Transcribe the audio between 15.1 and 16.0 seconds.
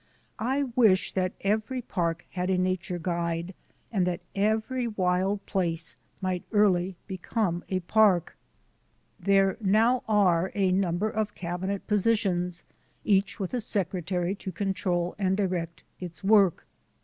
and direct